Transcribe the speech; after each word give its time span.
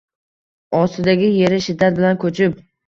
Ostidagi 0.79 1.31
yeri 1.37 1.63
shiddat 1.69 1.99
bilan 2.03 2.23
ko‘chib 2.27 2.63